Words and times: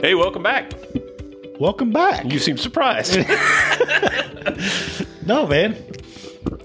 Hey, 0.00 0.14
welcome 0.14 0.42
back. 0.44 0.72
Welcome 1.58 1.90
back. 1.92 2.30
You 2.32 2.38
seem 2.38 2.56
surprised. 2.56 3.16
no, 5.26 5.46
man. 5.46 5.76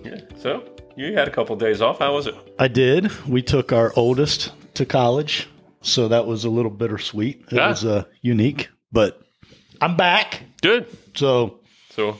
yeah. 0.03 0.19
So 0.37 0.63
you 0.95 1.13
had 1.13 1.27
a 1.27 1.31
couple 1.31 1.53
of 1.53 1.59
days 1.59 1.81
off. 1.81 1.99
How 1.99 2.13
was 2.13 2.27
it? 2.27 2.35
I 2.59 2.67
did. 2.67 3.11
We 3.27 3.41
took 3.41 3.71
our 3.73 3.91
oldest 3.95 4.51
to 4.75 4.85
college, 4.85 5.47
so 5.81 6.07
that 6.09 6.27
was 6.27 6.45
a 6.45 6.49
little 6.49 6.69
bittersweet. 6.71 7.45
It 7.51 7.53
Yeah. 7.53 7.69
was 7.69 7.83
uh, 7.83 8.03
unique, 8.21 8.69
but 8.91 9.19
I'm 9.81 9.97
back. 9.97 10.43
Good. 10.61 10.85
So 11.15 11.59
So 11.89 12.17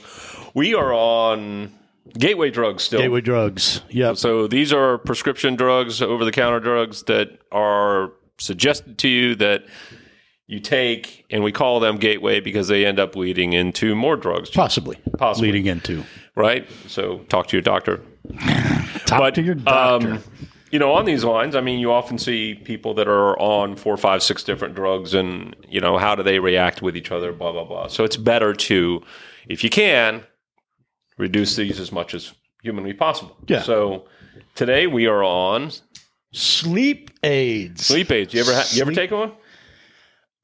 we 0.52 0.74
are 0.74 0.92
on 0.92 1.72
gateway 2.18 2.50
drugs 2.50 2.82
still. 2.82 3.00
gateway 3.00 3.20
drugs. 3.20 3.82
Yeah. 3.88 4.14
So 4.14 4.48
these 4.48 4.72
are 4.72 4.98
prescription 4.98 5.54
drugs, 5.54 6.02
over 6.02 6.24
the 6.24 6.32
counter 6.32 6.58
drugs 6.60 7.04
that 7.04 7.38
are 7.52 8.10
suggested 8.38 8.98
to 8.98 9.08
you 9.08 9.36
that 9.36 9.64
you 10.46 10.60
take, 10.60 11.24
and 11.30 11.42
we 11.42 11.52
call 11.52 11.80
them 11.80 11.96
gateway 11.96 12.40
because 12.40 12.68
they 12.68 12.84
end 12.84 12.98
up 12.98 13.16
leading 13.16 13.52
into 13.54 13.94
more 13.94 14.16
drugs, 14.16 14.50
Possibly. 14.50 14.98
Possibly. 15.18 15.52
Leading 15.52 15.66
into. 15.66 16.04
right? 16.36 16.68
So 16.86 17.18
talk 17.28 17.46
to 17.48 17.56
your 17.56 17.62
doctor. 17.62 18.02
Talk 19.06 19.34
to 19.34 19.42
your 19.42 19.54
doctor. 19.54 20.12
Um, 20.14 20.22
you 20.70 20.78
know, 20.78 20.92
on 20.92 21.04
these 21.04 21.24
lines, 21.24 21.54
I 21.54 21.60
mean, 21.60 21.78
you 21.78 21.92
often 21.92 22.18
see 22.18 22.54
people 22.54 22.94
that 22.94 23.06
are 23.06 23.38
on 23.38 23.76
four, 23.76 23.96
five, 23.98 24.22
six 24.22 24.42
different 24.42 24.74
drugs, 24.74 25.12
and 25.14 25.54
you 25.68 25.78
know, 25.80 25.98
how 25.98 26.14
do 26.14 26.22
they 26.22 26.38
react 26.38 26.80
with 26.82 26.96
each 26.96 27.10
other? 27.12 27.32
Blah 27.32 27.52
blah 27.52 27.64
blah. 27.64 27.86
So 27.88 28.02
it's 28.02 28.16
better 28.16 28.54
to, 28.54 29.02
if 29.48 29.62
you 29.62 29.70
can, 29.70 30.24
reduce 31.18 31.54
these 31.56 31.78
as 31.78 31.92
much 31.92 32.14
as 32.14 32.32
humanly 32.62 32.92
possible. 32.94 33.36
Yeah. 33.46 33.62
So 33.62 34.06
today 34.54 34.86
we 34.86 35.06
are 35.06 35.22
on 35.22 35.70
Sleep 36.32 37.10
aids. 37.22 37.86
sleep 37.86 38.10
aids. 38.10 38.34
You 38.34 38.40
ever 38.40 38.54
ha- 38.54 38.66
you 38.72 38.82
ever 38.82 38.92
take 38.92 39.10
one? 39.12 39.32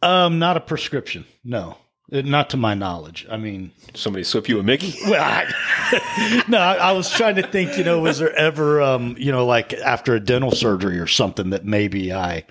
Um, 0.02 0.38
not 0.38 0.56
a 0.56 0.60
prescription. 0.60 1.26
No. 1.44 1.76
Uh, 2.12 2.22
Not 2.22 2.50
to 2.50 2.56
my 2.56 2.74
knowledge. 2.74 3.26
I 3.30 3.36
mean, 3.36 3.70
Somebody 3.94 4.24
slip 4.24 4.48
you 4.48 4.58
a 4.58 4.62
Mickey? 4.62 4.98
well, 5.06 5.22
I, 5.22 6.44
no, 6.48 6.58
I, 6.58 6.74
I 6.74 6.92
was 6.92 7.10
trying 7.10 7.36
to 7.36 7.42
think, 7.42 7.76
you 7.78 7.84
know, 7.84 8.00
was 8.00 8.18
there 8.18 8.34
ever, 8.34 8.80
um, 8.82 9.14
you 9.18 9.30
know, 9.30 9.46
like 9.46 9.72
after 9.74 10.14
a 10.14 10.20
dental 10.20 10.50
surgery 10.50 10.98
or 10.98 11.06
something 11.06 11.50
that 11.50 11.64
maybe 11.64 12.12
I, 12.12 12.44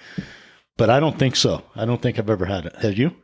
but 0.78 0.90
I 0.90 1.00
don't 1.00 1.18
think 1.20 1.36
so. 1.36 1.64
I 1.76 1.86
don't 1.86 2.02
think 2.02 2.20
I've 2.20 2.30
ever 2.30 2.46
had 2.46 2.66
it. 2.66 2.76
Have 2.78 2.98
you? 2.98 3.16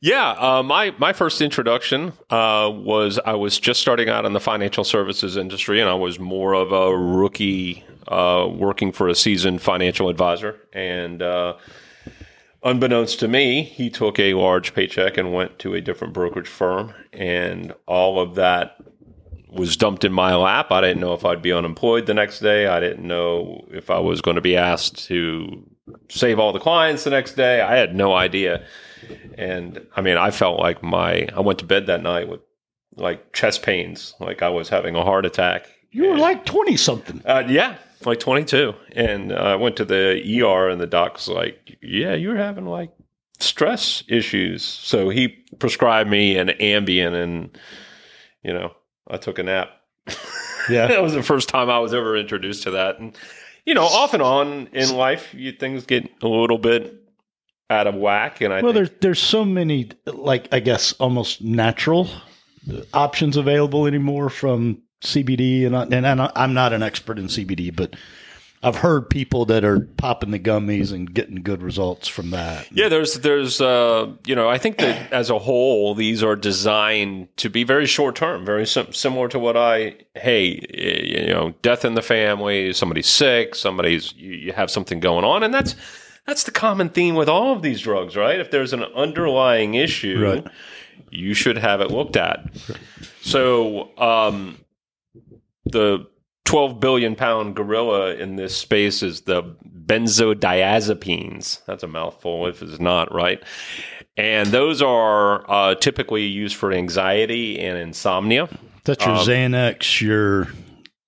Yeah, 0.00 0.32
uh, 0.32 0.62
my 0.62 0.94
my 0.98 1.14
first 1.14 1.40
introduction 1.40 2.12
uh, 2.28 2.70
was 2.70 3.18
I 3.24 3.34
was 3.34 3.58
just 3.58 3.80
starting 3.80 4.10
out 4.10 4.26
in 4.26 4.34
the 4.34 4.40
financial 4.40 4.84
services 4.84 5.36
industry, 5.38 5.80
and 5.80 5.88
I 5.88 5.94
was 5.94 6.18
more 6.18 6.52
of 6.52 6.72
a 6.72 6.94
rookie 6.94 7.84
uh, 8.08 8.46
working 8.50 8.92
for 8.92 9.08
a 9.08 9.14
seasoned 9.14 9.62
financial 9.62 10.10
advisor. 10.10 10.60
And 10.74 11.22
uh, 11.22 11.54
unbeknownst 12.64 13.20
to 13.20 13.28
me, 13.28 13.62
he 13.62 13.90
took 13.90 14.18
a 14.18 14.34
large 14.34 14.74
paycheck 14.74 15.16
and 15.16 15.32
went 15.32 15.58
to 15.60 15.74
a 15.74 15.80
different 15.80 16.14
brokerage 16.14 16.48
firm, 16.48 16.92
and 17.12 17.74
all 17.86 18.18
of 18.18 18.34
that 18.34 18.76
was 19.54 19.76
dumped 19.76 20.04
in 20.04 20.12
my 20.12 20.34
lap. 20.34 20.72
I 20.72 20.80
didn't 20.80 21.00
know 21.00 21.14
if 21.14 21.24
I'd 21.24 21.42
be 21.42 21.52
unemployed 21.52 22.06
the 22.06 22.14
next 22.14 22.40
day. 22.40 22.66
I 22.66 22.80
didn't 22.80 23.06
know 23.06 23.64
if 23.70 23.88
I 23.88 24.00
was 24.00 24.20
going 24.20 24.34
to 24.34 24.40
be 24.40 24.56
asked 24.56 25.04
to 25.06 25.64
save 26.08 26.38
all 26.40 26.52
the 26.52 26.58
clients 26.58 27.04
the 27.04 27.10
next 27.10 27.34
day. 27.34 27.60
I 27.60 27.76
had 27.76 27.94
no 27.94 28.14
idea. 28.14 28.64
And 29.38 29.86
I 29.94 30.00
mean, 30.00 30.16
I 30.16 30.30
felt 30.32 30.58
like 30.58 30.82
my, 30.82 31.28
I 31.36 31.40
went 31.40 31.60
to 31.60 31.64
bed 31.64 31.86
that 31.86 32.02
night 32.02 32.28
with 32.28 32.40
like 32.96 33.32
chest 33.32 33.62
pains, 33.62 34.14
like 34.18 34.42
I 34.42 34.48
was 34.48 34.68
having 34.68 34.96
a 34.96 35.04
heart 35.04 35.26
attack. 35.26 35.68
You 35.90 36.08
were 36.08 36.18
like 36.18 36.44
20 36.44 36.76
something. 36.76 37.22
Uh, 37.24 37.44
yeah, 37.46 37.76
like 38.06 38.20
22. 38.20 38.74
And 38.92 39.32
uh, 39.32 39.36
I 39.36 39.56
went 39.56 39.76
to 39.76 39.84
the 39.84 40.42
ER, 40.42 40.68
and 40.68 40.80
the 40.80 40.86
doc's 40.86 41.28
like, 41.28 41.78
Yeah, 41.82 42.14
you're 42.14 42.36
having 42.36 42.66
like 42.66 42.90
stress 43.40 44.02
issues. 44.08 44.62
So 44.62 45.08
he 45.08 45.28
prescribed 45.58 46.10
me 46.10 46.36
an 46.36 46.48
Ambien, 46.48 47.14
and, 47.14 47.58
you 48.42 48.52
know, 48.52 48.72
I 49.08 49.16
took 49.16 49.38
a 49.38 49.42
nap. 49.42 49.70
Yeah. 50.68 50.86
that 50.88 51.02
was 51.02 51.14
the 51.14 51.22
first 51.22 51.48
time 51.48 51.68
I 51.70 51.78
was 51.78 51.92
ever 51.94 52.16
introduced 52.16 52.62
to 52.64 52.72
that. 52.72 52.98
And, 52.98 53.16
you 53.66 53.74
know, 53.74 53.84
off 53.84 54.14
and 54.14 54.22
on 54.22 54.68
in 54.72 54.94
life, 54.94 55.32
you, 55.34 55.52
things 55.52 55.84
get 55.86 56.10
a 56.22 56.28
little 56.28 56.58
bit 56.58 56.94
out 57.70 57.86
of 57.86 57.94
whack. 57.94 58.40
And 58.40 58.52
I 58.52 58.60
Well, 58.62 58.72
think, 58.72 58.74
there's 58.88 59.00
there's 59.00 59.18
so 59.22 59.44
many 59.44 59.90
like 60.06 60.48
I 60.52 60.60
guess 60.60 60.92
almost 60.94 61.42
natural 61.42 62.08
options 62.92 63.36
available 63.36 63.86
anymore 63.86 64.30
from 64.30 64.82
CBD 65.04 65.64
and 65.66 65.76
I- 65.76 65.84
and 65.84 66.30
I'm 66.34 66.54
not 66.54 66.72
an 66.72 66.82
expert 66.82 67.18
in 67.18 67.26
CBD, 67.28 67.74
but 67.74 67.94
I've 68.62 68.76
heard 68.76 69.10
people 69.10 69.44
that 69.44 69.62
are 69.62 69.80
popping 69.98 70.30
the 70.30 70.38
gummies 70.38 70.90
and 70.90 71.12
getting 71.12 71.42
good 71.42 71.62
results 71.62 72.08
from 72.08 72.30
that. 72.30 72.66
Yeah, 72.72 72.88
there's 72.88 73.12
there's 73.16 73.60
uh, 73.60 74.06
you 74.26 74.34
know 74.34 74.48
I 74.48 74.56
think 74.56 74.78
that 74.78 75.12
as 75.12 75.28
a 75.28 75.38
whole 75.38 75.94
these 75.94 76.22
are 76.22 76.34
designed 76.34 77.28
to 77.36 77.50
be 77.50 77.62
very 77.64 77.84
short 77.84 78.16
term, 78.16 78.46
very 78.46 78.66
sim- 78.66 78.94
similar 78.94 79.28
to 79.28 79.38
what 79.38 79.56
I 79.58 79.96
hey 80.14 80.64
you 81.26 81.34
know 81.34 81.54
death 81.60 81.84
in 81.84 81.94
the 81.94 82.00
family, 82.02 82.72
somebody's 82.72 83.06
sick, 83.08 83.54
somebody's 83.54 84.14
you, 84.14 84.32
you 84.32 84.52
have 84.52 84.70
something 84.70 84.98
going 84.98 85.26
on, 85.26 85.42
and 85.42 85.52
that's 85.52 85.76
that's 86.26 86.44
the 86.44 86.50
common 86.50 86.88
theme 86.88 87.16
with 87.16 87.28
all 87.28 87.52
of 87.52 87.60
these 87.60 87.82
drugs, 87.82 88.16
right? 88.16 88.40
If 88.40 88.50
there's 88.50 88.72
an 88.72 88.82
underlying 88.82 89.74
issue, 89.74 90.22
Right. 90.24 90.46
you 91.10 91.34
should 91.34 91.58
have 91.58 91.82
it 91.82 91.90
looked 91.90 92.16
at. 92.16 92.46
So 93.20 93.90
um, 93.98 94.58
the 95.74 96.06
12 96.46 96.80
billion 96.80 97.14
pound 97.16 97.54
gorilla 97.56 98.14
in 98.14 98.36
this 98.36 98.56
space 98.56 99.02
is 99.02 99.22
the 99.22 99.42
benzodiazepines. 99.86 101.64
That's 101.66 101.82
a 101.82 101.86
mouthful 101.88 102.46
if 102.46 102.62
it's 102.62 102.80
not, 102.80 103.12
right? 103.12 103.42
And 104.16 104.48
those 104.48 104.80
are 104.82 105.48
uh, 105.50 105.74
typically 105.74 106.24
used 106.24 106.56
for 106.56 106.72
anxiety 106.72 107.58
and 107.60 107.76
insomnia. 107.78 108.48
That's 108.84 109.04
your 109.04 109.14
Um, 109.16 109.26
Xanax, 109.26 110.00
your 110.00 110.48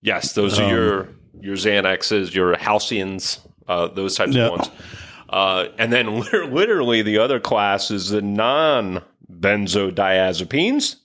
Yes, 0.02 0.32
those 0.34 0.58
are 0.58 0.64
Um, 0.64 0.70
your 0.70 1.08
your 1.40 1.56
Xanaxes, 1.56 2.34
your 2.34 2.54
Halcions, 2.56 3.40
uh, 3.68 3.88
those 3.88 4.16
types 4.16 4.34
Yeah. 4.34 4.46
of 4.46 4.50
ones. 4.52 4.70
Uh, 5.28 5.66
and 5.78 5.92
then 5.92 6.20
literally 6.52 7.02
the 7.02 7.18
other 7.18 7.38
class 7.40 7.90
is 7.90 8.10
the 8.10 8.22
non 8.22 9.02
benzodiazepines, 9.30 10.96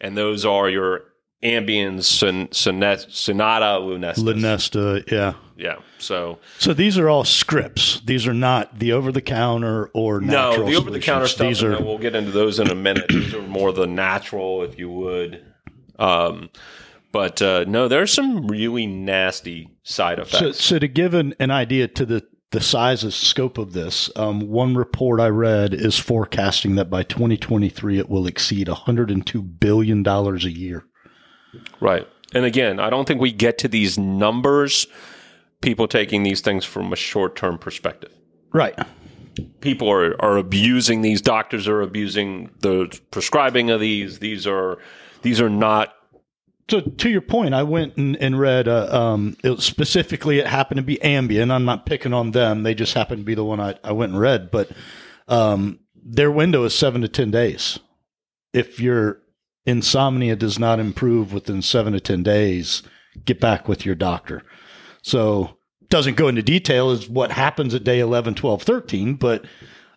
and 0.00 0.16
those 0.16 0.44
are 0.44 0.68
your 0.68 1.04
Ambiens, 1.44 2.04
Son- 2.04 2.48
Sonet- 2.48 3.10
Sonata, 3.10 3.78
Lunesta. 3.80 4.18
Lunesta, 4.24 5.12
yeah. 5.12 5.34
Yeah. 5.56 5.76
So 5.98 6.38
So 6.58 6.74
these 6.74 6.98
are 6.98 7.08
all 7.08 7.22
scripts. 7.24 8.00
These 8.00 8.26
are 8.26 8.34
not 8.34 8.78
the 8.78 8.92
over 8.92 9.12
the 9.12 9.20
counter 9.22 9.86
or 9.94 10.20
no, 10.20 10.50
natural 10.50 10.66
the 10.66 10.74
over 10.76 10.90
the 10.90 10.98
counter 11.00 11.26
solutions. 11.28 11.58
stuff. 11.58 11.68
These 11.70 11.78
and 11.78 11.86
are 11.86 11.88
we'll 11.88 11.98
get 11.98 12.16
into 12.16 12.32
those 12.32 12.58
in 12.58 12.70
a 12.70 12.74
minute. 12.74 13.06
these 13.08 13.32
are 13.34 13.42
more 13.42 13.72
the 13.72 13.86
natural, 13.86 14.62
if 14.64 14.78
you 14.78 14.90
would. 14.90 15.44
Um, 15.98 16.50
but 17.12 17.40
uh, 17.40 17.64
no, 17.68 17.86
there's 17.86 18.12
some 18.12 18.48
really 18.48 18.86
nasty 18.86 19.70
side 19.84 20.18
effects. 20.18 20.38
So, 20.40 20.50
so 20.52 20.78
to 20.80 20.88
give 20.88 21.14
an, 21.14 21.34
an 21.38 21.52
idea 21.52 21.86
to 21.86 22.04
the, 22.04 22.26
the 22.50 22.60
size 22.60 23.04
and 23.04 23.12
scope 23.12 23.56
of 23.58 23.72
this, 23.72 24.10
um, 24.16 24.40
one 24.48 24.74
report 24.74 25.20
I 25.20 25.28
read 25.28 25.72
is 25.72 25.96
forecasting 25.98 26.74
that 26.74 26.90
by 26.90 27.04
2023 27.04 27.98
it 28.00 28.08
will 28.10 28.26
exceed 28.26 28.66
102 28.66 29.40
billion 29.42 30.02
dollars 30.02 30.44
a 30.44 30.50
year. 30.50 30.84
Right. 31.80 32.08
And 32.34 32.44
again, 32.44 32.80
I 32.80 32.90
don't 32.90 33.06
think 33.06 33.20
we 33.20 33.32
get 33.32 33.58
to 33.58 33.68
these 33.68 33.98
numbers, 33.98 34.86
people 35.60 35.86
taking 35.86 36.22
these 36.22 36.40
things 36.40 36.64
from 36.64 36.92
a 36.92 36.96
short 36.96 37.36
term 37.36 37.58
perspective. 37.58 38.12
Right. 38.52 38.78
People 39.60 39.90
are, 39.90 40.20
are 40.22 40.36
abusing 40.36 41.02
these, 41.02 41.20
doctors 41.20 41.66
are 41.66 41.80
abusing 41.80 42.50
the 42.60 42.98
prescribing 43.10 43.70
of 43.70 43.80
these. 43.80 44.18
These 44.20 44.46
are 44.46 44.78
these 45.22 45.40
are 45.40 45.50
not 45.50 45.94
So 46.70 46.80
to 46.80 47.10
your 47.10 47.20
point, 47.20 47.54
I 47.54 47.62
went 47.62 47.96
and, 47.96 48.16
and 48.16 48.38
read. 48.38 48.68
Uh, 48.68 48.88
um, 48.90 49.36
it 49.44 49.50
was 49.50 49.64
specifically, 49.64 50.38
it 50.38 50.46
happened 50.46 50.78
to 50.78 50.82
be 50.82 50.96
Ambien. 50.98 51.50
I'm 51.50 51.64
not 51.64 51.84
picking 51.84 52.14
on 52.14 52.30
them; 52.30 52.62
they 52.62 52.74
just 52.74 52.94
happened 52.94 53.20
to 53.20 53.24
be 53.24 53.34
the 53.34 53.44
one 53.44 53.60
I, 53.60 53.74
I 53.84 53.92
went 53.92 54.12
and 54.12 54.20
read. 54.20 54.50
But 54.50 54.70
um, 55.28 55.80
their 55.94 56.30
window 56.30 56.64
is 56.64 56.74
seven 56.74 57.02
to 57.02 57.08
ten 57.08 57.30
days. 57.30 57.78
If 58.52 58.80
your 58.80 59.20
insomnia 59.66 60.36
does 60.36 60.58
not 60.58 60.80
improve 60.80 61.32
within 61.32 61.62
seven 61.62 61.92
to 61.92 62.00
ten 62.00 62.22
days, 62.22 62.82
get 63.24 63.40
back 63.40 63.68
with 63.68 63.84
your 63.86 63.94
doctor. 63.94 64.42
So 65.02 65.56
doesn't 65.88 66.16
go 66.16 66.28
into 66.28 66.42
detail 66.42 66.90
is 66.90 67.08
what 67.08 67.30
happens 67.30 67.74
at 67.74 67.84
day 67.84 68.00
11, 68.00 68.34
12, 68.34 68.62
13, 68.62 69.14
but 69.14 69.44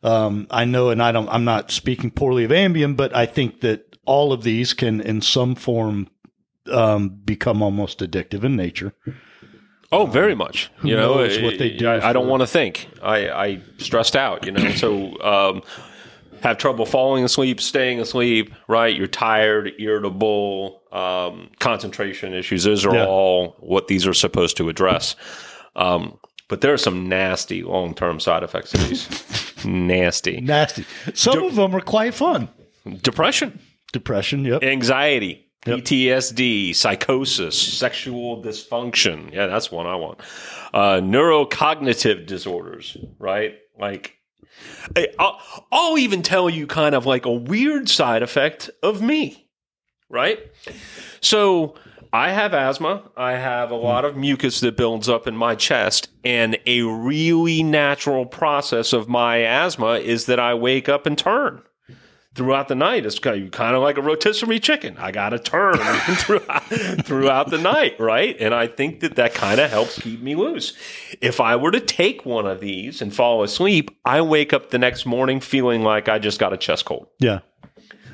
um, 0.03 0.47
I 0.51 0.65
know, 0.65 0.89
and 0.89 1.01
I 1.01 1.11
don't, 1.11 1.29
I'm 1.29 1.45
not 1.45 1.71
speaking 1.71 2.11
poorly 2.11 2.43
of 2.43 2.51
Ambien, 2.51 2.95
but 2.95 3.15
I 3.15 3.25
think 3.25 3.61
that 3.61 3.97
all 4.05 4.31
of 4.31 4.43
these 4.43 4.73
can, 4.73 5.01
in 5.01 5.21
some 5.21 5.55
form, 5.55 6.07
um, 6.71 7.09
become 7.09 7.61
almost 7.61 7.99
addictive 7.99 8.43
in 8.43 8.55
nature. 8.55 8.93
Oh, 9.91 10.05
very 10.05 10.35
much. 10.35 10.69
who 10.77 10.89
you 10.89 10.95
know, 10.95 11.15
knows 11.15 11.41
what 11.41 11.57
they 11.57 11.71
do 11.71 11.87
I, 11.87 12.09
I 12.09 12.13
don't 12.13 12.27
want 12.27 12.41
to 12.41 12.47
think. 12.47 12.89
I, 13.01 13.29
I 13.29 13.61
stressed 13.77 14.15
out. 14.15 14.45
You 14.45 14.51
know, 14.51 14.71
so 14.71 15.19
um, 15.21 15.61
have 16.41 16.57
trouble 16.57 16.85
falling 16.85 17.23
asleep, 17.23 17.59
staying 17.61 17.99
asleep. 17.99 18.53
Right, 18.67 18.95
you're 18.95 19.07
tired, 19.07 19.71
irritable, 19.79 20.81
um, 20.91 21.49
concentration 21.59 22.33
issues. 22.33 22.63
Those 22.63 22.85
are 22.85 22.95
Yeah. 22.95 23.05
all 23.05 23.55
what 23.59 23.87
these 23.87 24.05
are 24.07 24.13
supposed 24.13 24.57
to 24.57 24.69
address. 24.69 25.15
Um, 25.75 26.17
but 26.49 26.61
there 26.61 26.73
are 26.73 26.77
some 26.77 27.07
nasty 27.09 27.61
long 27.63 27.93
term 27.93 28.19
side 28.19 28.43
effects 28.43 28.73
of 28.73 28.87
these. 28.87 29.07
nasty. 29.65 30.39
Nasty. 30.41 30.85
Some 31.13 31.43
of 31.43 31.55
them 31.55 31.75
are 31.75 31.81
quite 31.81 32.13
fun. 32.13 32.49
Depression, 33.01 33.59
Depression. 33.91 34.45
Yep. 34.45 34.63
anxiety, 34.63 35.45
Yep. 35.65 35.79
PTSD, 35.79 36.73
psychosis, 36.73 37.59
sexual 37.61 38.41
dysfunction. 38.41 39.33
Yeah, 39.33 39.47
that's 39.47 39.69
one 39.71 39.85
I 39.85 39.95
want. 39.95 40.19
Uh, 40.73 41.01
neurocognitive 41.01 42.25
disorders, 42.25 42.95
right? 43.19 43.55
Like, 43.77 44.13
I'll, 45.19 45.39
I'll 45.71 45.97
even 45.97 46.21
tell 46.21 46.49
you 46.49 46.67
kind 46.67 46.95
of 46.95 47.05
like 47.05 47.25
a 47.25 47.31
weird 47.31 47.89
side 47.89 48.23
effect 48.23 48.69
of 48.81 49.01
me, 49.01 49.49
right? 50.09 50.39
So 51.21 51.75
I 52.13 52.31
have 52.31 52.53
asthma. 52.53 53.03
I 53.15 53.33
have 53.33 53.71
a 53.71 53.75
lot 53.75 54.05
of 54.05 54.15
mucus 54.15 54.59
that 54.61 54.77
builds 54.77 55.09
up 55.09 55.27
in 55.27 55.35
my 55.35 55.55
chest. 55.55 56.09
And 56.23 56.57
a 56.65 56.81
really 56.81 57.63
natural 57.63 58.25
process 58.25 58.93
of 58.93 59.07
my 59.07 59.43
asthma 59.43 59.99
is 59.99 60.25
that 60.25 60.39
I 60.39 60.53
wake 60.53 60.89
up 60.89 61.05
and 61.05 61.17
turn 61.17 61.61
throughout 62.37 62.67
the 62.69 62.75
night. 62.75 63.05
It's 63.05 63.19
kind 63.19 63.51
of, 63.51 63.81
like 63.81 63.97
a 63.97 64.01
rotisserie 64.01 64.59
chicken. 64.59 64.95
I 64.97 65.11
got 65.11 65.29
to 65.29 65.39
turn 65.39 65.75
throughout, 66.15 66.63
throughout 67.03 67.49
the 67.49 67.57
night, 67.57 67.99
right? 67.99 68.37
And 68.39 68.53
I 68.53 68.67
think 68.67 69.01
that 69.01 69.15
that 69.15 69.33
kind 69.33 69.59
of 69.59 69.69
helps 69.69 69.99
keep 69.99 70.21
me 70.21 70.35
loose. 70.35 70.73
If 71.19 71.41
I 71.41 71.55
were 71.57 71.71
to 71.71 71.79
take 71.81 72.25
one 72.25 72.45
of 72.45 72.61
these 72.61 73.01
and 73.01 73.13
fall 73.13 73.43
asleep, 73.43 73.91
I 74.05 74.21
wake 74.21 74.53
up 74.53 74.69
the 74.69 74.77
next 74.79 75.05
morning 75.05 75.39
feeling 75.41 75.81
like 75.83 76.07
I 76.07 76.19
just 76.19 76.39
got 76.39 76.53
a 76.53 76.57
chest 76.57 76.85
cold. 76.85 77.07
Yeah. 77.19 77.39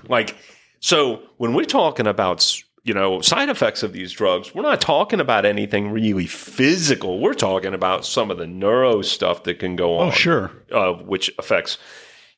Like, 0.09 0.35
so 0.79 1.21
when 1.37 1.53
we're 1.53 1.63
talking 1.65 2.07
about, 2.07 2.61
you 2.83 2.93
know, 2.93 3.21
side 3.21 3.47
effects 3.49 3.83
of 3.83 3.93
these 3.93 4.11
drugs, 4.11 4.53
we're 4.53 4.61
not 4.63 4.81
talking 4.81 5.19
about 5.21 5.45
anything 5.45 5.91
really 5.91 6.27
physical. 6.27 7.19
We're 7.19 7.33
talking 7.33 7.73
about 7.73 8.05
some 8.05 8.29
of 8.31 8.37
the 8.37 8.47
neuro 8.47 9.01
stuff 9.01 9.43
that 9.43 9.59
can 9.59 9.75
go 9.77 9.97
on 9.97 10.07
Oh, 10.09 10.11
sure. 10.11 10.51
uh, 10.71 10.93
which 10.93 11.31
affects 11.39 11.77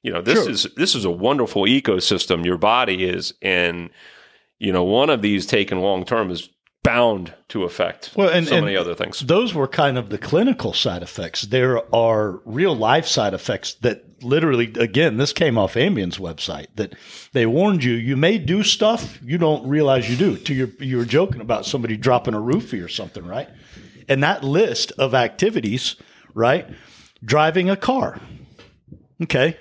you 0.06 0.12
know 0.14 0.22
this 0.22 0.40
Sure. 0.44 0.50
is 0.52 0.68
this 0.76 0.94
is 0.96 1.04
a 1.06 1.12
wonderful 1.28 1.64
ecosystem 1.64 2.46
your 2.46 2.58
body 2.60 3.04
is 3.16 3.34
and 3.42 3.90
you 4.60 4.72
know 4.72 4.84
one 4.84 5.10
of 5.10 5.22
these 5.22 5.46
taken 5.46 5.80
long 5.80 6.06
term 6.06 6.30
is 6.32 6.50
bound 6.84 7.34
to 7.50 7.64
affect 7.64 8.12
Well, 8.16 8.30
and- 8.30 8.48
so 8.48 8.58
and- 8.58 8.66
many 8.66 8.78
other 8.78 8.94
things 8.94 9.20
Those 9.22 9.56
were 9.56 9.68
kind 9.68 9.98
of 9.98 10.10
the 10.10 10.20
clinical 10.20 10.72
side 10.74 11.02
effects. 11.02 11.42
There 11.42 11.82
are 11.96 12.40
real 12.46 12.76
life 12.76 13.08
side 13.08 13.34
effects 13.34 13.74
that 13.82 14.04
literally, 14.22 14.72
again, 14.90 15.18
this 15.18 15.34
came 15.34 15.58
off 15.58 15.74
Ambien's 15.74 16.20
website 16.20 16.68
that 16.76 16.94
they 17.34 17.48
warned 17.48 17.84
you 17.84 17.94
you 17.94 18.16
may 18.16 18.38
do 18.38 18.62
stuff 18.62 19.18
you 19.24 19.40
don't 19.40 19.68
realize 19.68 20.08
you 20.12 20.16
do. 20.16 20.38
To 20.38 20.54
your, 20.54 20.70
you 20.80 20.98
were 20.98 21.06
joking 21.06 21.42
about 21.42 21.66
somebody 21.66 21.98
dropping 21.98 22.36
a 22.36 22.40
roofie 22.52 22.84
or 22.86 22.88
something, 22.88 23.26
right? 23.26 23.50
And 24.08 24.22
that 24.22 24.44
list 24.44 24.92
of 25.00 25.16
activities, 25.16 25.96
right? 26.36 26.68
Driving 27.24 27.68
a 27.72 27.76
car, 27.76 28.20
okay, 29.24 29.58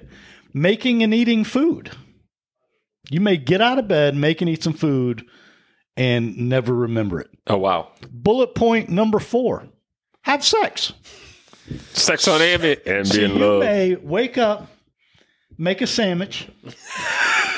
making 0.55 1.03
and 1.03 1.13
eating 1.13 1.45
food. 1.45 1.91
You 3.11 3.21
may 3.21 3.37
get 3.37 3.61
out 3.61 3.79
of 3.79 3.87
bed, 3.89 4.17
make 4.17 4.41
and 4.41 4.49
eat 4.49 4.63
some 4.63 4.73
food, 4.73 5.27
and 5.97 6.37
never 6.49 6.73
remember 6.75 7.21
it. 7.21 7.29
oh 7.49 7.59
wow 7.59 7.93
Bullet 8.11 8.55
point 8.55 8.89
number 8.89 9.19
four 9.19 9.69
have 10.23 10.43
sex. 10.45 10.93
sex 11.93 12.27
on 12.29 12.41
Ambien 12.41 13.07
So 13.07 13.19
Ambien 13.19 13.29
you 13.29 13.35
love 13.39 13.61
may 13.61 13.95
wake 13.97 14.39
up, 14.39 14.69
make 15.59 15.83
a 15.83 15.87
sandwich, 15.87 16.49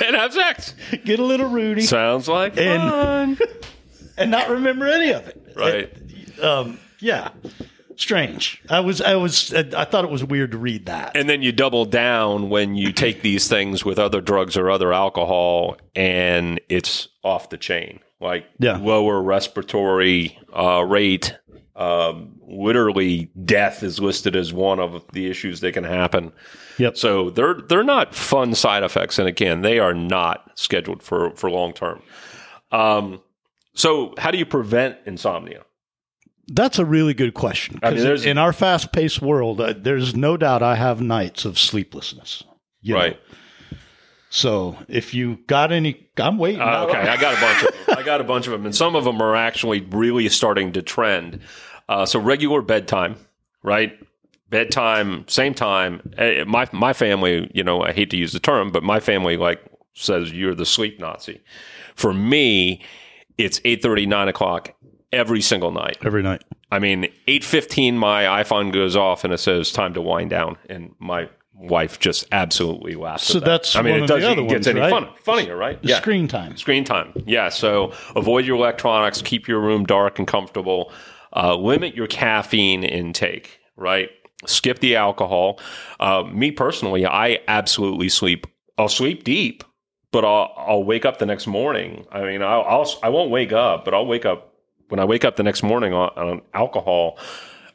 and 0.04 0.16
have 0.16 0.32
sex 0.34 0.74
get 1.04 1.18
a 1.20 1.24
little 1.24 1.48
Rudy, 1.48 1.82
sounds 1.82 2.28
like 2.28 2.56
And- 2.58 3.36
fun 3.38 3.48
and 4.18 4.30
not 4.30 4.48
remember 4.50 4.86
any 4.86 5.12
of 5.12 5.26
it. 5.28 5.52
right 5.56 5.92
Um, 6.42 6.78
yeah. 7.00 7.30
Strange. 7.96 8.62
I 8.68 8.80
was, 8.80 9.00
I 9.00 9.14
was, 9.16 9.52
I 9.54 9.84
thought 9.84 10.04
it 10.04 10.10
was 10.10 10.22
weird 10.22 10.50
to 10.52 10.58
read 10.58 10.86
that. 10.86 11.16
and 11.16 11.28
then 11.28 11.42
you 11.42 11.50
double 11.52 11.84
down 11.86 12.50
when 12.50 12.74
you 12.76 12.92
take 12.92 13.22
these 13.22 13.48
things 13.48 13.84
with 13.84 13.98
other 13.98 14.20
drugs 14.20 14.56
or 14.56 14.70
other 14.70 14.92
alcohol 14.92 15.76
and 15.94 16.60
it's 16.68 17.08
off 17.24 17.48
the 17.50 17.56
chain 17.56 18.00
like 18.20 18.46
Yeah. 18.58 18.76
lower 18.76 19.20
respiratory 19.22 20.38
uh, 20.54 20.82
rate 20.84 21.36
um, 21.74 22.36
literally 22.46 23.30
death 23.44 23.82
is 23.82 23.98
listed 24.00 24.34
as 24.36 24.52
one 24.52 24.80
of 24.80 25.04
the 25.12 25.28
issues 25.30 25.60
that 25.60 25.72
can 25.72 25.84
happen 25.84 26.32
Yep. 26.78 26.96
so 26.96 27.30
they're 27.30 27.54
they're 27.54 27.82
not 27.84 28.14
fun 28.14 28.54
side 28.54 28.82
effects 28.82 29.18
and 29.18 29.26
again 29.28 29.62
they 29.62 29.78
are 29.78 29.92
not 29.94 30.50
scheduled 30.54 31.02
for 31.02 31.30
for 31.36 31.50
long 31.50 31.72
term 31.72 32.02
um, 32.72 33.20
so 33.74 34.14
how 34.18 34.30
do 34.30 34.38
you 34.38 34.46
prevent 34.46 34.96
insomnia 35.06 35.64
That's 36.48 36.78
a 36.78 36.84
really 36.84 37.12
good 37.14 37.34
question. 37.34 37.80
I 37.82 37.90
mean, 37.90 38.06
in 38.24 38.38
our 38.38 38.52
fast 38.52 38.92
paced 38.92 39.20
world, 39.20 39.60
uh, 39.60 39.74
there's 39.76 40.14
no 40.14 40.36
doubt 40.36 40.62
I 40.62 40.76
have 40.76 41.00
nights 41.00 41.44
of 41.44 41.58
sleeplessness. 41.58 42.44
you 42.82 42.94
know. 42.94 43.00
right 43.00 43.20
So 44.30 44.76
if 44.88 45.12
you 45.14 45.38
got 45.46 45.72
any, 45.72 46.08
I'm 46.16 46.38
waiting. 46.38 46.60
Uh, 46.60 46.86
okay, 46.88 46.98
I 46.98 47.16
got 47.20 47.36
a 47.36 47.40
bunch 47.40 47.62
of 47.64 47.86
them. 47.86 47.98
I 47.98 48.02
got 48.02 48.20
a 48.20 48.24
bunch 48.24 48.46
of 48.46 48.52
them, 48.52 48.64
and 48.64 48.74
some 48.74 48.94
of 48.94 49.04
them 49.04 49.20
are 49.20 49.34
actually 49.34 49.80
really 49.80 50.28
starting 50.28 50.72
to 50.72 50.82
trend. 50.82 51.40
Uh, 51.88 52.04
so 52.06 52.18
regular 52.20 52.62
bedtime, 52.62 53.16
right? 53.62 53.98
Bedtime, 54.48 55.24
same 55.28 55.54
time. 55.54 56.12
Eh, 56.18 56.44
My 56.44 56.68
my 56.72 56.92
family, 56.92 57.50
you 57.54 57.64
know, 57.64 57.82
I 57.82 57.92
hate 57.92 58.10
to 58.10 58.16
use 58.16 58.32
the 58.32 58.40
term, 58.40 58.70
but 58.70 58.82
my 58.84 59.00
family 59.00 59.36
like 59.36 59.60
says 59.94 60.32
you're 60.32 60.54
the 60.54 60.66
sleep 60.66 61.00
Nazi. 61.00 61.40
For 61.96 62.12
me, 62.12 62.82
it's 63.38 63.60
eight 63.64 63.82
thirty, 63.82 64.06
nine 64.06 64.28
o'clock 64.28 64.74
every 65.12 65.40
single 65.40 65.70
night. 65.70 65.98
Every 66.04 66.22
night. 66.22 66.42
I 66.70 66.78
mean, 66.78 67.08
eight 67.26 67.44
fifteen, 67.44 67.96
my 67.98 68.24
iPhone 68.24 68.72
goes 68.72 68.96
off 68.96 69.24
and 69.24 69.32
it 69.32 69.38
says 69.38 69.72
time 69.72 69.94
to 69.94 70.02
wind 70.02 70.30
down, 70.30 70.56
and 70.68 70.94
my 70.98 71.28
wife 71.58 71.98
just 71.98 72.26
absolutely 72.32 72.94
laughs. 72.94 73.28
So 73.28 73.38
at 73.38 73.44
that. 73.44 73.50
that's 73.50 73.76
I 73.76 73.82
mean, 73.82 74.02
it 74.04 74.06
doesn't 74.06 74.30
other 74.30 74.42
get 74.42 74.52
ones, 74.52 74.66
any 74.66 74.80
right? 74.80 74.90
fun, 74.90 75.08
funnier, 75.22 75.56
right? 75.56 75.80
The 75.82 75.94
Screen 75.94 76.28
time. 76.28 76.56
Screen 76.56 76.84
time. 76.84 77.12
Yeah. 77.24 77.48
So 77.48 77.92
avoid 78.14 78.44
your 78.44 78.56
electronics, 78.56 79.22
keep 79.22 79.48
your 79.48 79.60
room 79.60 79.84
dark 79.84 80.18
and 80.18 80.28
comfortable, 80.28 80.92
uh, 81.34 81.56
limit 81.56 81.94
your 81.94 82.08
caffeine 82.08 82.84
intake, 82.84 83.58
right? 83.76 84.10
Skip 84.44 84.80
the 84.80 84.96
alcohol. 84.96 85.58
Uh, 85.98 86.24
me 86.24 86.50
personally, 86.50 87.06
I 87.06 87.38
absolutely 87.48 88.10
sleep. 88.10 88.46
I'll 88.76 88.90
sleep 88.90 89.24
deep, 89.24 89.64
but 90.12 90.26
I'll, 90.26 90.52
I'll 90.58 90.84
wake 90.84 91.06
up 91.06 91.18
the 91.18 91.26
next 91.26 91.46
morning. 91.46 92.06
I 92.12 92.22
mean, 92.22 92.42
I'll, 92.42 92.64
I'll, 92.64 92.98
I 93.02 93.08
won't 93.08 93.30
wake 93.30 93.52
up, 93.52 93.86
but 93.86 93.94
I'll 93.94 94.06
wake 94.06 94.26
up 94.26 94.52
when 94.88 95.00
I 95.00 95.04
wake 95.04 95.24
up 95.24 95.36
the 95.36 95.42
next 95.42 95.62
morning 95.62 95.92
on, 95.92 96.10
on 96.16 96.42
alcohol. 96.54 97.18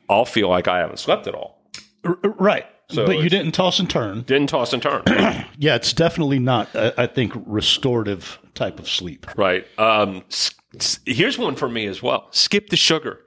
I'll 0.09 0.25
feel 0.25 0.49
like 0.49 0.67
I 0.67 0.79
haven't 0.79 0.99
slept 0.99 1.27
at 1.27 1.35
all. 1.35 1.61
R- 2.03 2.17
right. 2.37 2.65
So 2.89 3.05
but 3.05 3.19
you 3.19 3.29
didn't 3.29 3.53
toss 3.53 3.79
and 3.79 3.89
turn. 3.89 4.23
Didn't 4.23 4.47
toss 4.49 4.73
and 4.73 4.81
turn. 4.83 5.03
Yeah, 5.57 5.75
it's 5.75 5.93
definitely 5.93 6.39
not, 6.39 6.75
I 6.75 7.05
think, 7.07 7.33
restorative 7.45 8.39
type 8.55 8.79
of 8.79 8.89
sleep. 8.89 9.27
Right. 9.37 9.65
Um, 9.79 10.23
s- 10.29 10.53
s- 10.75 10.99
here's 11.05 11.37
one 11.37 11.55
for 11.55 11.69
me 11.69 11.85
as 11.85 12.01
well. 12.03 12.27
Skip 12.31 12.69
the 12.69 12.75
sugar. 12.75 13.19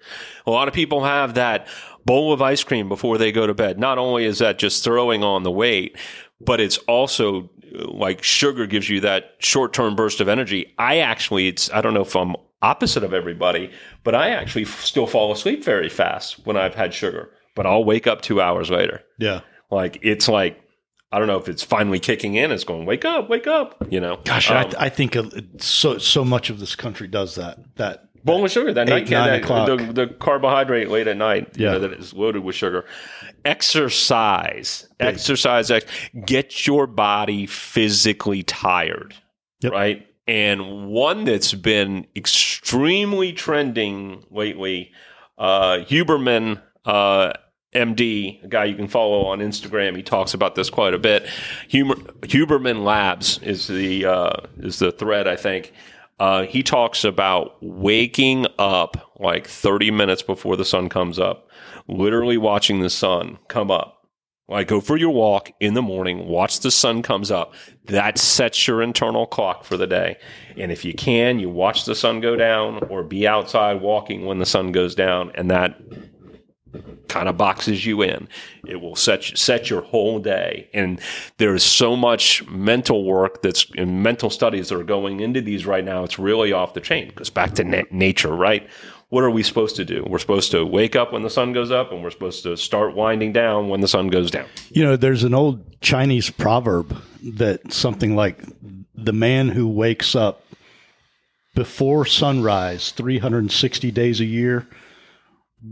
A 0.47 0.51
lot 0.51 0.69
of 0.69 0.75
people 0.75 1.05
have 1.05 1.35
that 1.35 1.69
bowl 2.05 2.33
of 2.33 2.43
ice 2.43 2.63
cream 2.65 2.89
before 2.89 3.17
they 3.19 3.33
go 3.33 3.47
to 3.47 3.55
bed. 3.55 3.79
Not 3.79 3.97
only 3.99 4.25
is 4.27 4.39
that 4.41 4.59
just 4.59 4.85
throwing 4.85 5.23
on 5.25 5.45
the 5.45 5.51
weight, 5.51 5.97
but 6.41 6.61
it's 6.61 6.77
also 6.79 7.49
uh, 7.75 7.89
like 7.91 8.23
sugar 8.23 8.67
gives 8.67 8.91
you 8.91 9.01
that 9.01 9.37
short 9.39 9.73
term 9.73 9.95
burst 9.97 10.21
of 10.21 10.29
energy. 10.29 10.75
I 10.77 10.99
actually, 10.99 11.49
it's, 11.49 11.71
I 11.73 11.81
don't 11.81 11.95
know 11.95 12.03
if 12.03 12.17
I'm 12.17 12.35
opposite 12.65 13.05
of 13.05 13.13
everybody, 13.13 13.71
but 14.05 14.15
I 14.15 14.31
actually 14.31 14.65
f- 14.65 14.83
still 14.85 15.07
fall 15.07 15.33
asleep 15.33 15.63
very 15.65 15.89
fast 15.89 16.45
when 16.47 16.57
I've 16.57 16.75
had 16.75 16.95
sugar, 16.95 17.31
but 17.55 17.67
I'll 17.67 17.85
wake 17.85 18.07
up 18.07 18.23
two 18.23 18.41
hours 18.41 18.71
later. 18.71 19.03
Yeah. 19.19 19.41
Like, 19.71 19.99
it's 20.03 20.29
like, 20.29 20.61
I 21.13 21.19
don't 21.19 21.29
know 21.29 21.39
if 21.39 21.49
it's 21.49 21.63
finally 21.63 22.01
kicking 22.01 22.35
in. 22.35 22.51
It's 22.51 22.65
going, 22.65 22.87
wake 22.87 23.05
up, 23.05 23.29
wake 23.29 23.47
up, 23.47 23.87
you 23.91 24.01
know? 24.01 24.19
Gosh, 24.25 24.51
Um, 24.51 24.57
I, 24.57 24.87
I 24.87 24.89
think 24.89 25.15
uh, 25.17 25.25
so 25.59 25.99
so 25.99 26.25
much 26.25 26.51
of 26.51 26.59
this 26.59 26.75
country 26.75 27.07
does 27.07 27.35
that. 27.37 27.59
That 27.77 28.09
bowl 28.25 28.45
of 28.45 28.51
sugar 28.51 28.73
that 28.73 28.89
Eight, 28.89 29.09
night, 29.09 29.11
nine 29.11 29.27
that, 29.29 29.43
o'clock. 29.45 29.69
the, 29.69 29.93
the 29.93 30.07
carbohydrate 30.15 30.89
late 30.89 31.07
at 31.07 31.17
night, 31.17 31.57
you 31.57 31.67
Yeah. 31.67 31.73
know, 31.73 31.79
that 31.81 31.93
is 31.93 32.15
loaded 32.15 32.43
with 32.43 32.57
sugar. 32.57 32.85
Exercise, 33.45 34.89
exercise, 35.01 35.71
ex- 35.71 35.91
get 36.25 36.67
your 36.67 36.87
body 36.87 37.47
physically 37.47 38.43
tired, 38.43 39.15
Yep. 39.61 39.73
right? 39.73 40.07
And 40.27 40.87
one 40.89 41.25
that's 41.25 41.53
been 41.53 42.07
extremely 42.17 43.33
trending 43.33 44.25
lately, 44.31 44.93
uh, 45.37 45.79
Huberman, 45.87 46.63
uh, 46.85 47.33
MD, 47.75 48.43
a 48.45 48.49
guy 48.49 48.65
you 48.65 48.77
can 48.77 48.89
follow 48.89 49.25
on 49.27 49.41
Instagram. 49.41 49.97
He 49.97 50.03
talks 50.03 50.33
about 50.33 50.55
this 50.55 50.71
quite 50.71 50.95
a 50.95 50.99
bit. 50.99 51.27
Huber, 51.69 51.97
Huberman 52.23 52.85
Labs 52.85 53.39
is 53.43 53.67
the 53.67 54.07
uh, 54.07 54.37
is 54.59 54.79
the 54.79 54.93
thread, 54.93 55.27
I 55.27 55.37
think. 55.37 55.73
Uh, 56.21 56.45
he 56.45 56.63
talks 56.63 57.05
about 57.05 57.57
waking 57.61 58.47
up 58.59 59.13
like 59.19 59.49
30 59.49 59.91
minutes 59.91 60.23
before 60.23 60.57
the 60.57 60.65
sun 60.65 60.89
comes 60.89 61.19
up, 61.19 61.51
literally 61.89 62.39
watching 62.39 62.81
the 62.81 62.91
sun 62.91 63.39
come 63.49 63.71
up. 63.71 64.04
Like 64.49 64.69
go 64.69 64.81
for 64.81 64.97
your 64.99 65.11
walk 65.11 65.51
in 65.59 65.73
the 65.73 65.83
morning, 65.83 66.29
watch 66.29 66.61
the 66.61 66.71
sun 66.71 67.03
comes 67.03 67.31
up. 67.31 67.55
That 67.87 68.19
sets 68.19 68.67
your 68.67 68.83
internal 68.83 69.27
clock 69.27 69.65
for 69.65 69.79
the 69.79 69.87
day. 69.87 70.19
And 70.59 70.71
if 70.71 70.85
you 70.85 70.93
can, 70.93 71.39
you 71.39 71.49
watch 71.49 71.87
the 71.87 71.95
sun 71.95 72.21
go 72.21 72.37
down 72.37 72.85
or 72.91 73.03
be 73.03 73.27
outside 73.27 73.81
walking 73.81 74.27
when 74.27 74.39
the 74.39 74.47
sun 74.47 74.71
goes 74.71 74.95
down 74.95 75.33
and 75.35 75.51
that 75.51 75.81
kind 77.09 77.29
of 77.29 77.37
boxes 77.37 77.87
you 77.87 78.03
in. 78.03 78.29
It 78.67 78.81
will 78.81 78.97
set 78.97 79.23
set 79.23 79.71
your 79.71 79.83
whole 79.83 80.19
day, 80.19 80.69
and 80.75 81.01
there's 81.39 81.63
so 81.63 81.97
much 81.97 82.47
mental 82.49 83.05
work 83.05 83.43
that's 83.43 83.67
in 83.75 84.03
mental 84.03 84.31
studies 84.31 84.69
that 84.69 84.79
are 84.79 84.85
going 84.85 85.21
into 85.21 85.41
these 85.41 85.67
right 85.67 85.85
now. 85.85 86.05
It's 86.05 86.19
really 86.19 86.53
off 86.53 86.75
the 86.75 86.81
chain. 86.81 87.09
It 87.09 87.15
goes 87.15 87.31
back 87.31 87.55
to 87.55 87.65
na- 87.65 87.83
nature, 87.91 88.35
right? 88.35 88.69
What 89.09 89.25
are 89.25 89.31
we 89.31 89.43
supposed 89.43 89.77
to 89.77 89.85
do? 89.85 90.05
We're 90.09 90.19
supposed 90.19 90.51
to 90.53 90.65
wake 90.65 90.97
up 90.97 91.13
when 91.13 91.23
the 91.23 91.31
sun 91.31 91.53
goes 91.53 91.71
up, 91.71 91.93
and 91.93 92.03
we're 92.03 92.11
supposed 92.11 92.43
to 92.45 92.57
start 92.57 92.95
winding 92.95 93.33
down 93.33 93.69
when 93.69 93.81
the 93.81 93.89
sun 93.89 94.09
goes 94.09 94.31
down. 94.31 94.47
You 94.71 94.85
know, 94.85 94.97
there's 94.97 95.25
an 95.25 95.35
old 95.35 95.81
Chinese 95.81 96.31
proverb 96.31 96.97
that 97.23 97.73
something 97.73 98.17
like 98.17 98.43
the 98.95 99.13
man 99.13 99.49
who 99.49 99.69
wakes 99.69 100.15
up 100.15 100.45
before 101.55 102.05
sunrise 102.05 102.91
360 102.91 103.91
days 103.91 104.21
a 104.21 104.25
year 104.25 104.67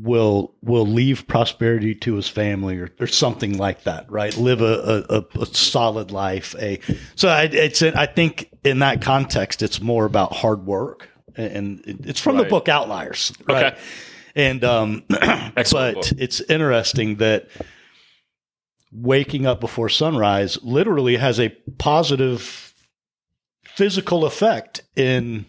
will 0.01 0.55
will 0.63 0.87
leave 0.87 1.27
prosperity 1.27 1.95
to 1.95 2.15
his 2.15 2.29
family 2.29 2.79
or, 2.79 2.89
or 2.99 3.07
something 3.07 3.59
like 3.59 3.85
that 3.85 4.11
right 4.11 4.37
live 4.39 4.63
a, 4.63 5.05
a, 5.11 5.41
a 5.41 5.47
solid 5.47 6.11
life 6.11 6.55
a 6.59 6.81
so 7.15 7.29
I, 7.29 7.43
it's 7.43 7.83
I 7.83 8.07
think 8.07 8.49
in 8.65 8.79
that 8.79 9.03
context 9.03 9.61
it's 9.61 9.83
more 9.83 10.07
about 10.07 10.33
hard 10.33 10.65
work 10.65 11.11
and 11.37 11.83
it's 12.07 12.21
from 12.21 12.37
the 12.37 12.45
book 12.45 12.69
Outliers 12.69 13.33
right 13.49 13.67
Okay. 13.73 13.79
and 14.35 14.65
um 14.65 15.05
but 15.09 15.71
book. 15.71 16.05
it's 16.19 16.41
interesting 16.43 17.17
that 17.17 17.49
waking 18.91 19.47
up 19.47 19.61
before 19.61 19.89
sunrise 19.89 20.59
literally 20.63 21.17
has 21.17 21.41
a 21.41 21.49
positive 21.79 22.75
physical 23.65 24.25
effect 24.25 24.83
in 24.97 25.47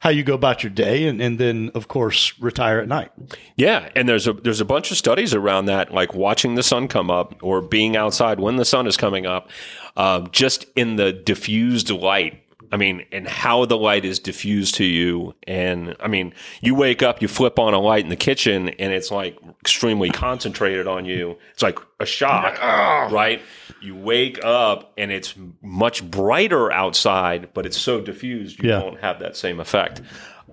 how 0.00 0.10
you 0.10 0.22
go 0.22 0.34
about 0.34 0.62
your 0.62 0.70
day 0.70 1.06
and, 1.08 1.22
and 1.22 1.38
then 1.38 1.70
of 1.74 1.88
course 1.88 2.38
retire 2.38 2.78
at 2.80 2.86
night 2.86 3.10
Yeah, 3.56 3.88
and 3.96 4.06
there's 4.06 4.26
a 4.28 4.34
there's 4.34 4.60
a 4.60 4.64
bunch 4.66 4.90
of 4.90 4.98
studies 4.98 5.32
around 5.32 5.66
that, 5.66 5.92
like 5.92 6.12
watching 6.14 6.54
the 6.54 6.62
sun 6.62 6.86
come 6.86 7.10
up 7.10 7.34
or 7.42 7.62
being 7.62 7.96
outside 7.96 8.38
when 8.38 8.56
the 8.56 8.64
sun 8.66 8.86
is 8.86 8.96
coming 8.98 9.24
up, 9.24 9.48
um, 9.96 10.28
just 10.30 10.66
in 10.76 10.96
the 10.96 11.12
diffused 11.12 11.88
light. 11.90 12.42
I 12.72 12.76
mean, 12.76 13.04
and 13.12 13.26
how 13.28 13.64
the 13.64 13.76
light 13.76 14.04
is 14.04 14.18
diffused 14.18 14.74
to 14.76 14.84
you. 14.84 15.34
And 15.46 15.96
I 16.00 16.08
mean, 16.08 16.32
you 16.60 16.74
wake 16.74 17.02
up, 17.02 17.22
you 17.22 17.28
flip 17.28 17.58
on 17.58 17.74
a 17.74 17.78
light 17.80 18.04
in 18.04 18.10
the 18.10 18.16
kitchen, 18.16 18.68
and 18.70 18.92
it's 18.92 19.10
like 19.10 19.38
extremely 19.60 20.10
concentrated 20.10 20.86
on 20.86 21.04
you. 21.04 21.36
It's 21.52 21.62
like 21.62 21.78
a 22.00 22.06
shock, 22.06 22.60
right? 23.12 23.40
You 23.80 23.94
wake 23.96 24.44
up, 24.44 24.92
and 24.96 25.10
it's 25.12 25.34
much 25.62 26.08
brighter 26.10 26.72
outside, 26.72 27.50
but 27.54 27.66
it's 27.66 27.78
so 27.78 28.00
diffused, 28.00 28.62
you 28.62 28.70
Yeah. 28.70 28.82
won't 28.82 29.00
have 29.00 29.20
that 29.20 29.36
same 29.36 29.60
effect. 29.60 30.00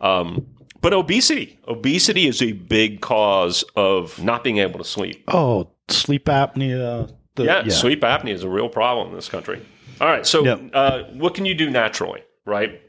Um, 0.01 0.46
but 0.82 0.93
obesity, 0.93 1.60
obesity 1.67 2.27
is 2.27 2.41
a 2.41 2.51
big 2.51 3.00
cause 3.01 3.63
of 3.75 4.22
not 4.22 4.43
being 4.43 4.58
able 4.58 4.79
to 4.79 4.84
sleep. 4.86 5.24
oh 5.29 5.70
sleep 5.89 6.25
apnea 6.25 7.13
the, 7.36 7.43
Yeah, 7.46 7.67
sleep 7.70 8.01
apnea 8.01 8.34
is 8.34 8.43
a 8.43 8.50
real 8.50 8.70
problem 8.70 9.10
in 9.10 9.15
this 9.15 9.27
country. 9.29 9.62
All 10.01 10.07
right, 10.07 10.25
so 10.25 10.43
Yep. 10.43 10.62
uh, 10.73 11.03
what 11.13 11.33
can 11.35 11.45
you 11.45 11.53
do 11.53 11.69
naturally, 11.69 12.23
right? 12.45 12.81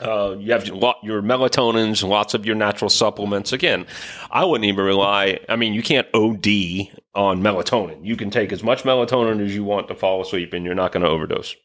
Uh, 0.00 0.36
you 0.38 0.52
have 0.52 0.66
your, 0.66 0.76
lot, 0.76 0.96
your 1.02 1.22
melatonins, 1.22 2.06
lots 2.06 2.32
of 2.32 2.46
your 2.46 2.54
natural 2.54 2.88
supplements. 2.88 3.52
Again, 3.52 3.84
I 4.30 4.44
wouldn't 4.44 4.66
even 4.66 4.84
rely. 4.84 5.40
I 5.48 5.56
mean, 5.56 5.74
you 5.74 5.82
can't 5.82 6.06
OD 6.14 6.88
on 7.14 7.42
melatonin. 7.42 8.04
You 8.04 8.16
can 8.16 8.30
take 8.30 8.52
as 8.52 8.62
much 8.62 8.84
melatonin 8.84 9.44
as 9.44 9.54
you 9.54 9.64
want 9.64 9.88
to 9.88 9.96
fall 9.96 10.20
asleep, 10.22 10.52
and 10.52 10.64
you're 10.64 10.76
not 10.76 10.92
going 10.92 11.02
to 11.02 11.08
overdose. 11.08 11.56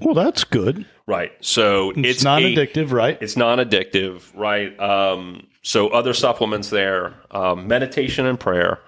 well 0.00 0.14
that's 0.14 0.44
good 0.44 0.86
Right. 1.10 1.32
So 1.40 1.90
it's, 1.90 1.98
it's, 1.98 2.24
non-addictive 2.24 2.92
right 2.92 3.18
it's 3.20 3.36
non-addictive, 3.36 4.22
right? 4.36 4.78
Um, 4.78 5.48
so 5.62 5.88
other 5.88 6.14
supplements 6.14 6.70
there, 6.70 7.16
um, 7.32 7.66
meditation 7.66 8.26
and 8.26 8.38
prayer. 8.38 8.78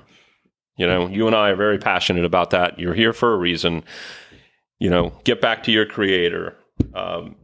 You 0.77 0.87
know, 0.87 1.09
you 1.09 1.27
and 1.27 1.35
I 1.35 1.51
are 1.51 1.57
very 1.57 1.79
passionate 1.79 2.25
about 2.25 2.51
that. 2.51 2.79
You're 2.79 2.95
here 2.95 3.13
for 3.13 3.35
a 3.35 3.37
reason. 3.37 3.83
You 4.83 4.91
know, 4.91 5.13
get 5.23 5.41
back 5.41 5.63
to 5.63 5.71
your 5.71 5.87
creator. 5.87 6.57
Um, 6.93 7.37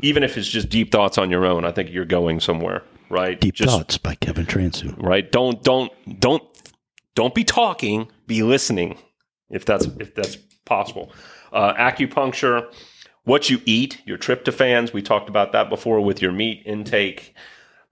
even 0.00 0.22
if 0.22 0.38
it's 0.38 0.48
just 0.48 0.70
deep 0.70 0.90
thoughts 0.90 1.18
on 1.18 1.30
your 1.30 1.44
own, 1.44 1.66
I 1.66 1.72
think 1.72 1.90
you're 1.90 2.06
going 2.06 2.40
somewhere, 2.40 2.82
right? 3.10 3.38
deep 3.38 3.54
just, 3.54 3.70
thoughts 3.70 3.98
by 3.98 4.14
kevin 4.14 4.46
transu 4.46 4.94
right? 4.96 5.30
Don't 5.30 5.62
don't 5.62 5.92
don't 6.20 6.42
don't 7.14 7.34
be 7.34 7.44
talking, 7.44 8.08
be 8.26 8.42
listening, 8.42 8.96
if 9.50 9.66
that's 9.66 9.84
if 9.98 10.14
that's 10.14 10.38
possible. 10.64 11.12
Uh, 11.52 11.74
acupuncture, 11.74 12.72
what 13.24 13.50
you 13.50 13.60
eat, 13.66 14.00
your 14.06 14.16
tryptophans. 14.16 14.94
We 14.94 15.02
talked 15.02 15.28
about 15.28 15.52
that 15.52 15.68
before 15.68 16.00
with 16.00 16.22
your 16.22 16.32
meat 16.32 16.62
intake. 16.64 17.34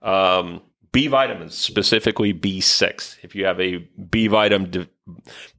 Um, 0.01 0.63
B 0.91 1.07
vitamins, 1.07 1.55
specifically 1.55 2.31
B 2.31 2.61
six. 2.61 3.17
If 3.23 3.35
you 3.35 3.45
have 3.45 3.59
a 3.59 3.77
B 4.09 4.27
vitamin 4.27 4.71
de- 4.71 4.87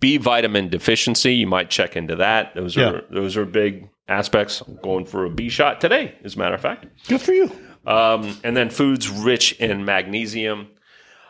B 0.01 0.17
vitamin 0.17 0.69
deficiency, 0.69 1.35
you 1.35 1.47
might 1.47 1.71
check 1.71 1.97
into 1.97 2.17
that. 2.17 2.55
Those 2.55 2.77
are 2.77 2.81
Yeah. 2.97 3.01
those 3.11 3.37
are 3.37 3.45
big 3.45 3.89
aspects. 4.09 4.61
I'm 4.61 4.77
going 4.83 5.07
for 5.07 5.25
a 5.25 5.31
B 5.31 5.49
shot 5.49 5.81
today, 5.81 6.15
as 6.25 6.35
a 6.35 6.39
matter 6.39 6.55
of 6.55 6.61
fact 6.61 6.87
good 7.09 7.21
for 7.21 7.33
you 7.33 7.51
um, 7.87 8.37
and 8.45 8.57
then 8.57 8.71
foods 8.71 9.09
rich 9.09 9.53
in 9.61 9.85
magnesium. 9.85 10.69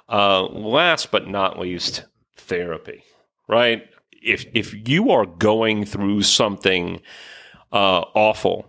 Uh, 0.09 0.43
last 0.47 1.11
but 1.13 1.29
not 1.29 1.59
least, 1.59 2.05
therapy. 2.37 3.03
Right? 3.49 3.85
If 4.23 4.47
if 4.55 4.89
you 4.89 5.11
are 5.13 5.27
going 5.27 5.85
through 5.85 6.23
something 6.23 7.01
uh, 7.73 8.01
awful, 8.15 8.67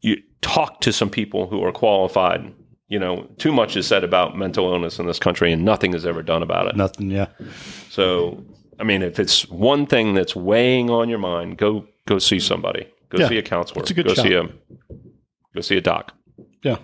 you 0.00 0.16
talk 0.40 0.80
to 0.80 0.92
some 0.92 1.10
people 1.10 1.46
who 1.48 1.62
are 1.64 1.72
qualified. 1.72 2.52
You 2.90 2.98
know, 2.98 3.26
too 3.38 3.52
much 3.52 3.76
is 3.76 3.86
said 3.86 4.04
about 4.04 4.36
mental 4.36 4.70
illness 4.72 4.98
in 4.98 5.06
this 5.06 5.18
country, 5.18 5.52
and 5.52 5.64
nothing 5.64 5.94
is 5.94 6.04
ever 6.04 6.22
done 6.22 6.42
about 6.42 6.66
it. 6.66 6.76
nothing 6.76 7.10
yeah 7.10 7.26
So, 7.88 8.44
I 8.78 8.84
mean, 8.84 9.02
if 9.02 9.18
it's 9.20 9.48
one 9.48 9.86
thing 9.86 10.12
that's 10.14 10.34
weighing 10.36 10.90
on 10.90 11.08
your 11.08 11.18
mind, 11.20 11.56
go 11.56 11.86
go 12.06 12.18
see 12.18 12.40
somebody. 12.40 12.86
Go 13.10 13.18
Yeah, 13.18 13.28
see 13.28 13.38
a 13.38 13.42
counselor. 13.42 13.80
it's 13.82 13.90
a 13.90 13.94
good 13.94 14.06
go 14.06 14.14
shot. 14.14 14.22
see 14.26 14.34
a 14.34 14.42
go 15.54 15.60
see 15.62 15.76
a 15.76 15.80
doc. 15.80 16.12
yeah 16.64 16.76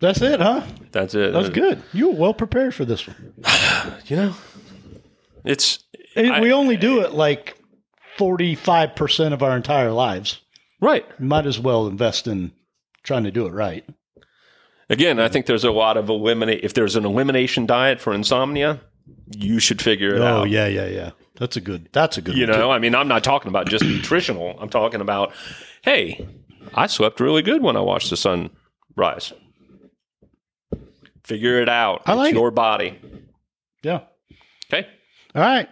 that's 0.00 0.20
it 0.20 0.40
huh 0.40 0.62
That's 0.90 1.14
it. 1.14 1.32
that's 1.32 1.48
good 1.48 1.80
you 1.92 2.08
were 2.10 2.16
well 2.16 2.34
prepared 2.34 2.74
for 2.74 2.84
this 2.84 3.06
one 3.06 3.34
You 4.06 4.16
know, 4.16 4.34
it's 5.44 5.78
And 6.16 6.32
I- 6.32 6.40
we 6.40 6.52
only 6.52 6.76
do 6.76 7.00
it 7.02 7.12
like 7.12 7.56
45% 8.18 9.32
of 9.32 9.42
our 9.42 9.56
entire 9.56 9.90
lives. 9.92 10.40
right. 10.80 11.04
Might 11.20 11.46
as 11.46 11.58
well 11.58 11.86
invest 11.86 12.26
in 12.26 12.52
trying 13.02 13.24
to 13.24 13.30
do 13.30 13.46
it 13.46 13.52
right. 13.52 13.84
Again, 14.90 15.18
I 15.20 15.28
think 15.28 15.46
there's 15.46 15.64
a 15.64 15.70
lot 15.72 15.96
of 15.96 16.08
eliminate. 16.08 16.60
If 16.64 16.74
there's 16.74 16.96
an 16.96 17.04
elimination 17.04 17.66
diet 17.66 18.00
for 18.00 18.12
insomnia, 18.12 18.80
you 19.36 19.58
should 19.58 19.80
figure 19.80 20.14
it 20.14 20.20
Oh, 20.20 20.26
out. 20.26 20.40
Oh 20.40 20.44
yeah, 20.44 20.66
yeah, 20.66 20.86
yeah. 20.86 21.10
That's 21.36 21.56
a 21.56 21.60
good, 21.60 21.88
that's 21.92 22.18
a 22.18 22.22
good 22.22 22.36
You 22.36 22.46
one, 22.46 22.58
know, 22.58 22.70
I 22.70 22.78
mean, 22.78 22.94
I'm 22.94 23.08
not 23.08 23.24
talking 23.24 23.48
about 23.48 23.66
just 23.68 23.84
nutritional. 23.84 24.56
I'm 24.60 24.68
talking 24.68 25.00
about, 25.00 25.32
hey, 25.82 26.26
I 26.74 26.86
slept 26.86 27.20
really 27.20 27.42
good 27.42 27.62
when 27.62 27.76
I 27.76 27.80
watched 27.80 28.10
the 28.10 28.16
sun 28.16 28.50
rise. 28.96 29.32
Figure 31.24 31.60
it 31.60 31.68
out. 31.68 32.02
I 32.06 32.14
like 32.14 32.30
it's 32.30 32.34
your 32.38 32.50
body. 32.50 32.98
Yeah. 33.82 34.00
Okay. 34.72 34.86
All 35.34 35.42
right. 35.42 35.68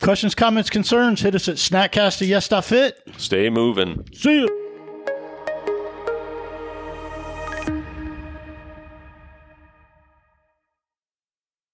Questions, 0.00 0.34
comments, 0.34 0.70
concerns, 0.70 1.20
hit 1.20 1.34
us 1.34 1.48
at 1.48 1.56
snackcast 1.56 2.22
at 2.22 2.28
yes.fit. 2.28 2.98
Stay 3.18 3.50
moving. 3.50 4.06
See 4.14 4.40
you. 4.40 4.69